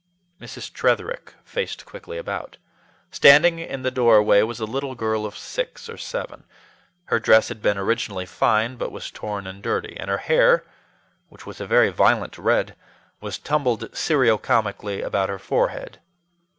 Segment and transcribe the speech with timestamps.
[0.39, 0.73] Mrs.
[0.73, 2.57] Tretherick faced quickly about.
[3.11, 6.43] Standing in the doorway was a little girl of six or seven.
[7.05, 10.65] Her dress had been originally fine, but was torn and dirty; and her hair,
[11.29, 12.75] which was a very violent red,
[13.19, 15.99] was tumbled seriocomically about her forehead.